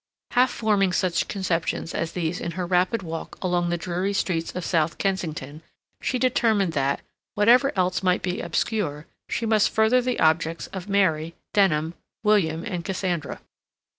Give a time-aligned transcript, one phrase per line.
[0.31, 4.65] Half forming such conceptions as these in her rapid walk along the dreary streets of
[4.65, 5.61] South Kensington,
[6.01, 7.01] she determined that,
[7.35, 11.93] whatever else might be obscure, she must further the objects of Mary, Denham,
[12.23, 13.41] William, and Cassandra.